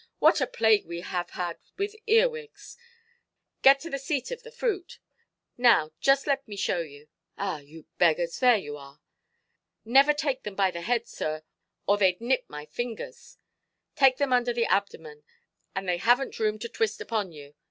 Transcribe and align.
What 0.17 0.41
a 0.41 0.47
plague 0.47 0.87
we 0.87 1.01
have 1.01 1.29
had 1.29 1.59
with 1.77 1.95
earwigs! 2.07 2.75
Get 3.61 3.85
into 3.85 3.91
the 3.91 3.99
seat 3.99 4.31
of 4.31 4.41
the 4.41 4.49
fruit; 4.49 4.97
now 5.59 5.91
just 5.99 6.25
let 6.25 6.47
me 6.47 6.55
show 6.55 6.79
you. 6.79 7.07
Ah, 7.37 7.59
you 7.59 7.85
beggars, 7.99 8.39
there 8.39 8.57
you 8.57 8.77
are. 8.77 8.99
Never 9.85 10.11
take 10.13 10.41
them 10.41 10.55
by 10.55 10.71
the 10.71 10.81
head, 10.81 11.07
sir, 11.07 11.43
or 11.85 11.99
theyʼd 11.99 12.19
nip 12.19 12.45
my 12.47 12.65
fingers. 12.65 13.37
Take 13.95 14.17
them 14.17 14.33
under 14.33 14.53
the 14.53 14.65
abdomen, 14.65 15.21
and 15.75 15.87
they 15.87 15.99
havenʼt 15.99 16.39
room 16.39 16.57
to 16.57 16.67
twist 16.67 16.99
upon 16.99 17.31
you. 17.31 17.53